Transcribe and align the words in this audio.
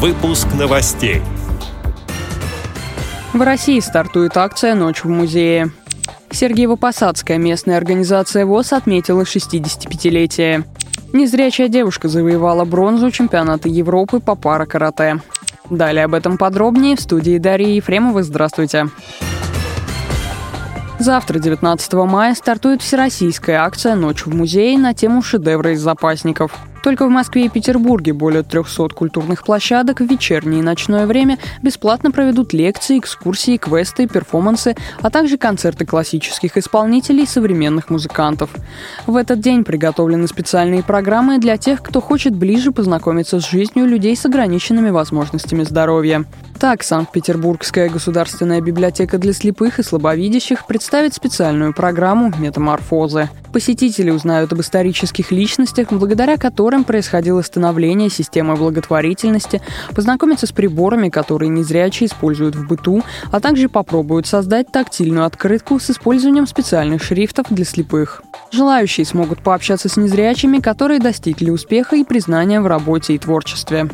Выпуск 0.00 0.46
новостей. 0.56 1.20
В 3.32 3.42
России 3.42 3.80
стартует 3.80 4.36
акция 4.36 4.76
«Ночь 4.76 5.02
в 5.02 5.08
музее». 5.08 5.72
Сергеево-Посадская 6.30 7.36
местная 7.36 7.78
организация 7.78 8.46
ВОЗ 8.46 8.74
отметила 8.74 9.22
65-летие. 9.22 10.64
Незрячая 11.12 11.66
девушка 11.66 12.06
завоевала 12.06 12.64
бронзу 12.64 13.10
чемпионата 13.10 13.68
Европы 13.68 14.20
по 14.20 14.36
пара-карате. 14.36 15.20
Далее 15.68 16.04
об 16.04 16.14
этом 16.14 16.38
подробнее 16.38 16.94
в 16.94 17.00
студии 17.00 17.38
Дарьи 17.38 17.74
Ефремовой. 17.74 18.22
Здравствуйте. 18.22 18.90
Завтра, 21.00 21.40
19 21.40 21.92
мая, 21.94 22.36
стартует 22.36 22.82
всероссийская 22.82 23.64
акция 23.64 23.96
«Ночь 23.96 24.26
в 24.26 24.32
музее» 24.32 24.78
на 24.78 24.94
тему 24.94 25.22
шедевра 25.22 25.72
из 25.72 25.80
запасников. 25.80 26.52
Только 26.88 27.06
в 27.06 27.10
Москве 27.10 27.44
и 27.44 27.48
Петербурге 27.50 28.14
более 28.14 28.42
300 28.42 28.88
культурных 28.94 29.44
площадок 29.44 30.00
в 30.00 30.06
вечернее 30.06 30.60
и 30.60 30.62
ночное 30.62 31.06
время 31.06 31.36
бесплатно 31.62 32.10
проведут 32.10 32.54
лекции, 32.54 32.98
экскурсии, 32.98 33.58
квесты, 33.58 34.08
перформансы, 34.08 34.74
а 35.02 35.10
также 35.10 35.36
концерты 35.36 35.84
классических 35.84 36.56
исполнителей 36.56 37.24
и 37.24 37.26
современных 37.26 37.90
музыкантов. 37.90 38.48
В 39.06 39.16
этот 39.16 39.40
день 39.40 39.64
приготовлены 39.64 40.26
специальные 40.28 40.82
программы 40.82 41.36
для 41.36 41.58
тех, 41.58 41.82
кто 41.82 42.00
хочет 42.00 42.34
ближе 42.34 42.72
познакомиться 42.72 43.38
с 43.38 43.46
жизнью 43.46 43.84
людей 43.84 44.16
с 44.16 44.24
ограниченными 44.24 44.88
возможностями 44.88 45.64
здоровья. 45.64 46.24
Так, 46.60 46.82
Санкт-Петербургская 46.82 47.88
государственная 47.88 48.60
библиотека 48.60 49.16
для 49.18 49.32
слепых 49.32 49.78
и 49.78 49.84
слабовидящих 49.84 50.66
представит 50.66 51.14
специальную 51.14 51.72
программу 51.72 52.32
«Метаморфозы». 52.36 53.28
Посетители 53.52 54.10
узнают 54.10 54.52
об 54.52 54.60
исторических 54.60 55.30
личностях, 55.30 55.92
благодаря 55.92 56.36
которым 56.36 56.82
происходило 56.82 57.42
становление 57.42 58.10
системы 58.10 58.56
благотворительности, 58.56 59.62
познакомятся 59.94 60.48
с 60.48 60.52
приборами, 60.52 61.10
которые 61.10 61.48
незрячие 61.48 62.08
используют 62.08 62.56
в 62.56 62.66
быту, 62.66 63.04
а 63.30 63.38
также 63.38 63.68
попробуют 63.68 64.26
создать 64.26 64.72
тактильную 64.72 65.26
открытку 65.26 65.78
с 65.78 65.90
использованием 65.90 66.48
специальных 66.48 67.04
шрифтов 67.04 67.46
для 67.50 67.64
слепых. 67.64 68.20
Желающие 68.50 69.06
смогут 69.06 69.44
пообщаться 69.44 69.88
с 69.88 69.96
незрячими, 69.96 70.58
которые 70.58 70.98
достигли 70.98 71.50
успеха 71.50 71.94
и 71.94 72.02
признания 72.02 72.60
в 72.60 72.66
работе 72.66 73.14
и 73.14 73.18
творчестве. 73.18 73.88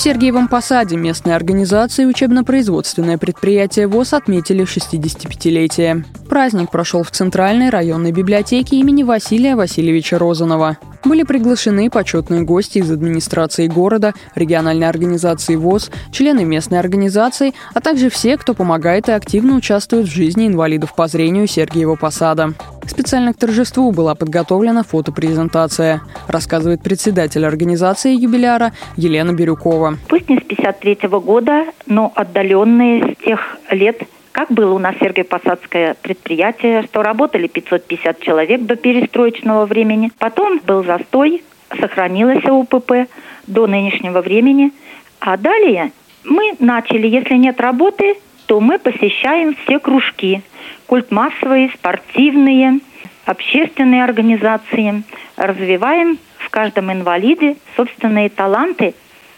В 0.00 0.02
Сергиевом 0.02 0.48
Посаде 0.48 0.96
местные 0.96 1.36
организации 1.36 2.04
и 2.04 2.06
учебно-производственное 2.06 3.18
предприятие 3.18 3.86
ВОЗ 3.86 4.14
отметили 4.14 4.64
65-летие. 4.64 6.06
Праздник 6.26 6.70
прошел 6.70 7.02
в 7.02 7.10
Центральной 7.10 7.68
районной 7.68 8.10
библиотеке 8.10 8.76
имени 8.76 9.02
Василия 9.02 9.56
Васильевича 9.56 10.18
Розанова. 10.18 10.78
Были 11.04 11.22
приглашены 11.24 11.90
почетные 11.90 12.40
гости 12.40 12.78
из 12.78 12.90
администрации 12.90 13.66
города, 13.66 14.14
региональной 14.34 14.88
организации 14.88 15.56
ВОЗ, 15.56 15.90
члены 16.12 16.46
местной 16.46 16.78
организации, 16.78 17.52
а 17.74 17.82
также 17.82 18.08
все, 18.08 18.38
кто 18.38 18.54
помогает 18.54 19.10
и 19.10 19.12
активно 19.12 19.54
участвует 19.54 20.06
в 20.06 20.10
жизни 20.10 20.46
инвалидов 20.46 20.94
по 20.94 21.08
зрению 21.08 21.46
Сергиева 21.46 21.96
Посада. 21.96 22.54
Специально 22.90 23.32
к 23.32 23.36
торжеству 23.36 23.92
была 23.92 24.16
подготовлена 24.16 24.82
фотопрезентация, 24.82 26.00
рассказывает 26.26 26.82
председатель 26.82 27.46
организации 27.46 28.20
юбиляра 28.20 28.72
Елена 28.96 29.32
Бирюкова. 29.32 29.96
Пусть 30.08 30.28
не 30.28 30.38
с 30.38 30.42
53 30.42 31.06
-го 31.06 31.20
года, 31.20 31.66
но 31.86 32.10
отдаленные 32.16 33.14
с 33.14 33.24
тех 33.24 33.58
лет, 33.70 34.02
как 34.32 34.50
было 34.50 34.74
у 34.74 34.80
нас 34.80 34.96
Сергиево-Посадское 34.96 35.94
предприятие, 36.02 36.82
что 36.82 37.04
работали 37.04 37.46
550 37.46 38.18
человек 38.18 38.62
до 38.62 38.74
перестроечного 38.74 39.66
времени. 39.66 40.10
Потом 40.18 40.60
был 40.66 40.82
застой, 40.82 41.44
сохранилось 41.80 42.44
УПП 42.44 43.06
до 43.46 43.68
нынешнего 43.68 44.20
времени. 44.20 44.72
А 45.20 45.36
далее 45.36 45.92
мы 46.24 46.54
начали, 46.58 47.06
если 47.06 47.36
нет 47.36 47.60
работы, 47.60 48.16
то 48.46 48.58
мы 48.58 48.80
посещаем 48.80 49.54
все 49.62 49.78
кружки. 49.78 50.42
Культмассовые, 50.90 51.70
спортивные, 51.72 52.80
общественные 53.24 54.02
организации. 54.02 55.04
Развиваем 55.36 56.18
в 56.38 56.50
каждом 56.50 56.90
инвалиде 56.90 57.58
собственные 57.76 58.28
таланты, 58.28 58.94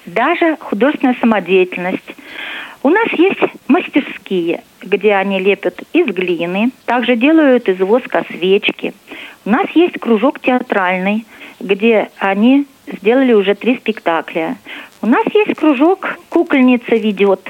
даже 0.07 0.57
художественная 0.57 1.15
самодеятельность. 1.21 2.15
У 2.83 2.89
нас 2.89 3.07
есть 3.19 3.43
мастерские, 3.69 4.62
где 4.81 5.12
они 5.12 5.41
лепят 5.41 5.83
из 5.93 6.07
глины, 6.07 6.71
также 6.87 7.17
делают 7.17 7.69
из 7.69 7.79
воска 7.81 8.25
свечки. 8.31 8.95
У 9.45 9.51
нас 9.51 9.67
есть 9.75 10.01
кружок 10.01 10.41
театральный, 10.41 11.27
где 11.61 12.09
они 12.17 12.67
сделали 12.87 13.35
уже 13.35 13.55
три 13.55 13.77
спектакля. 13.77 14.57
У 15.03 15.07
нас 15.07 15.27
есть 15.35 15.55
кружок 15.55 16.17
«Кукольница 16.31 16.97
ведет», 16.97 17.47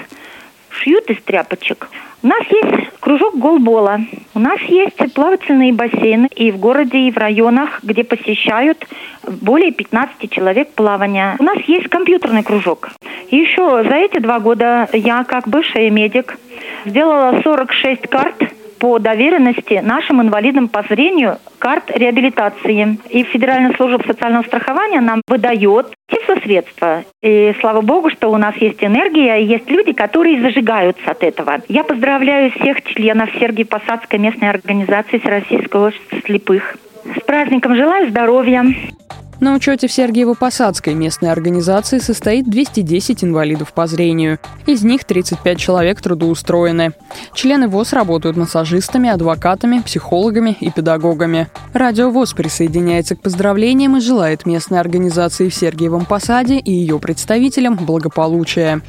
шьют 0.83 1.11
из 1.11 1.23
тряпочек. 1.23 1.89
У 2.23 2.29
нас 2.29 2.43
есть 2.51 2.91
кружок 3.01 3.37
голбола. 3.37 4.01
У 4.35 4.39
нас 4.39 4.61
есть 4.63 5.15
плавательные 5.15 5.73
бассейны 5.73 6.29
и 6.37 6.53
в 6.53 6.59
городе, 6.59 6.99
и 6.99 7.11
в 7.11 7.17
районах, 7.17 7.81
где 7.83 8.05
посещают 8.05 8.87
более 9.27 9.73
15 9.73 10.31
человек 10.31 10.73
плавания. 10.73 11.37
У 11.39 11.43
нас 11.43 11.59
есть 11.67 11.89
компьютерный 11.89 12.43
кружок. 12.43 12.91
И 13.29 13.37
еще 13.37 13.83
за 13.83 13.97
эти 13.97 14.19
два 14.19 14.39
года 14.39 14.89
я, 14.93 15.25
как 15.25 15.49
бывшая 15.49 15.91
медик, 15.91 16.39
сделала 16.85 17.41
46 17.43 18.09
карт 18.09 18.37
по 18.83 18.99
доверенности 18.99 19.75
нашим 19.75 20.21
инвалидам 20.21 20.67
по 20.67 20.83
зрению 20.83 21.39
карт 21.61 21.97
реабилитации. 21.97 22.99
И 23.11 23.23
Федеральная 23.23 23.73
служба 23.77 24.03
социального 24.05 24.43
страхования 24.43 25.01
нам 25.01 25.23
выдает 25.29 25.87
средства. 26.43 27.05
И 27.23 27.55
слава 27.61 27.81
богу, 27.81 28.11
что 28.11 28.29
у 28.33 28.37
нас 28.37 28.57
есть 28.57 28.83
энергия, 28.83 29.37
и 29.37 29.45
есть 29.45 29.71
люди, 29.71 29.93
которые 29.93 30.43
зажигаются 30.43 31.11
от 31.11 31.23
этого. 31.23 31.61
Я 31.69 31.85
поздравляю 31.85 32.51
всех 32.51 32.83
членов 32.83 33.31
Сергии 33.39 33.63
Посадской 33.63 34.19
местной 34.19 34.51
организации 34.51 35.19
Всероссийского 35.19 35.89
общества 35.89 36.19
слепых. 36.25 36.77
С 37.05 37.21
праздником 37.25 37.77
желаю 37.77 38.09
здоровья, 38.11 38.65
на 39.43 39.55
учете 39.55 39.89
в 39.89 39.91
Сергиево-Посадской 39.91 40.95
местной 40.95 41.31
организации 41.33 41.99
состоит 41.99 42.49
210 42.49 43.25
инвалидов 43.25 43.73
по 43.73 43.89
зрению. 43.89 44.39
Из 44.67 44.85
них 44.85 45.05
35 45.05 45.59
человек 45.59 46.01
трудоустроены. 46.01 46.93
Члены 47.35 47.67
ВОЗ 47.67 47.93
работают 47.93 48.37
массажистами, 48.37 49.11
адвокатами, 49.11 49.81
психологами 49.81 50.57
и 50.61 50.71
педагогами. 50.71 51.49
Радио 51.73 52.11
ВОЗ 52.11 52.35
присоединяется 52.35 53.17
к 53.17 53.21
поздравлениям 53.21 53.97
и 53.97 54.01
желает 54.01 54.47
местной 54.47 54.79
организации 54.79 55.49
в 55.49 55.55
Сергиевом 55.55 56.07
Посаде 56.07 56.59
и 56.59 56.71
ее 56.73 57.01
представителям 57.01 57.75
благополучия. 57.75 58.81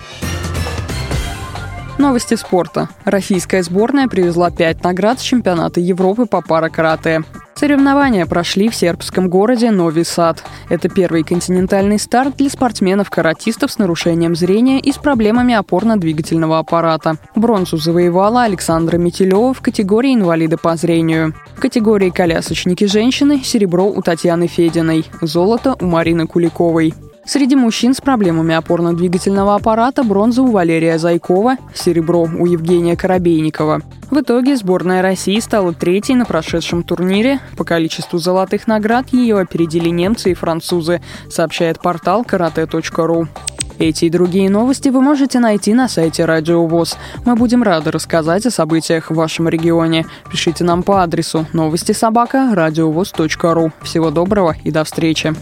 Новости 1.98 2.36
спорта. 2.36 2.90
Российская 3.06 3.64
сборная 3.64 4.08
привезла 4.08 4.52
пять 4.52 4.84
наград 4.84 5.20
с 5.20 5.24
чемпионата 5.24 5.80
Европы 5.80 6.28
по 6.28 6.42
пара-карате. 6.42 7.24
Соревнования 7.64 8.26
прошли 8.26 8.68
в 8.68 8.76
сербском 8.76 9.30
городе 9.30 9.72
Нови 9.72 10.04
Сад. 10.04 10.44
Это 10.68 10.90
первый 10.90 11.24
континентальный 11.24 11.98
старт 11.98 12.36
для 12.36 12.50
спортсменов-каратистов 12.50 13.72
с 13.72 13.78
нарушением 13.78 14.36
зрения 14.36 14.82
и 14.82 14.92
с 14.92 14.98
проблемами 14.98 15.54
опорно-двигательного 15.54 16.60
аппарата. 16.60 17.16
Бронзу 17.36 17.78
завоевала 17.78 18.44
Александра 18.44 18.98
Метелева 18.98 19.54
в 19.54 19.62
категории 19.62 20.14
инвалида 20.14 20.58
по 20.58 20.76
зрению. 20.76 21.36
В 21.56 21.62
категории 21.62 22.10
колясочники 22.10 22.84
женщины 22.84 23.42
серебро 23.42 23.86
у 23.86 24.02
Татьяны 24.02 24.48
Фединой, 24.48 25.06
золото 25.22 25.78
у 25.80 25.86
Марины 25.86 26.28
Куликовой. 26.28 26.94
Среди 27.26 27.56
мужчин 27.56 27.94
с 27.94 28.02
проблемами 28.02 28.54
опорно-двигательного 28.54 29.56
аппарата 29.56 30.04
бронза 30.04 30.42
у 30.42 30.52
Валерия 30.52 30.98
Зайкова, 30.98 31.56
серебро 31.74 32.24
у 32.24 32.46
Евгения 32.46 32.98
Коробейникова. 32.98 33.82
В 34.12 34.20
итоге 34.20 34.58
сборная 34.58 35.02
России 35.02 35.40
стала 35.40 35.74
третьей 35.74 36.16
на 36.16 36.26
прошедшем 36.26 36.84
турнире. 36.84 37.40
По 37.58 37.64
количеству 37.64 38.20
золотых 38.20 38.68
наград 38.68 39.14
ее 39.14 39.40
опередили 39.40 39.88
немцы 39.90 40.32
и 40.32 40.34
французы, 40.34 41.02
сообщает 41.30 41.80
портал 41.80 42.24
karate.ru. 42.24 43.28
Эти 43.80 44.06
и 44.06 44.10
другие 44.10 44.50
новости 44.50 44.90
вы 44.90 45.02
можете 45.02 45.40
найти 45.40 45.74
на 45.74 45.88
сайте 45.88 46.26
Радио 46.26 46.66
ВОЗ. 46.68 46.98
Мы 47.26 47.36
будем 47.36 47.64
рады 47.64 47.90
рассказать 47.90 48.46
о 48.46 48.52
событиях 48.52 49.10
в 49.10 49.16
вашем 49.16 49.48
регионе. 49.48 50.06
Пишите 50.30 50.64
нам 50.64 50.84
по 50.84 51.02
адресу 51.02 51.48
новости 51.54 51.94
собака 51.94 52.54
ру. 52.54 53.72
Всего 53.82 54.12
доброго 54.12 54.56
и 54.64 54.72
до 54.72 54.84
встречи. 54.84 55.34